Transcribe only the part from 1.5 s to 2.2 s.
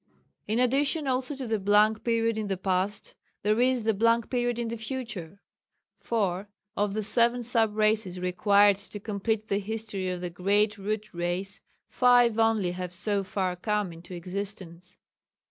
blank